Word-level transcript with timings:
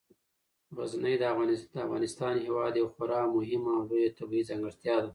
غزني 0.77 1.13
د 1.19 1.23
افغانستان 1.85 2.33
هیواد 2.45 2.73
یوه 2.79 2.91
خورا 2.95 3.21
مهمه 3.35 3.71
او 3.77 3.83
لویه 3.89 4.15
طبیعي 4.19 4.47
ځانګړتیا 4.49 4.95
ده. 5.03 5.09